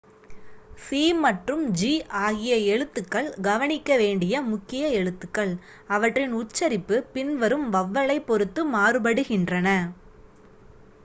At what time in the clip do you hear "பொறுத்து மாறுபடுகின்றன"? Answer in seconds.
8.27-9.69